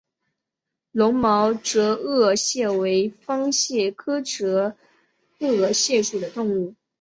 [0.91, 4.75] 绒毛折颚蟹为方蟹科折
[5.37, 6.73] 颚蟹属的动物。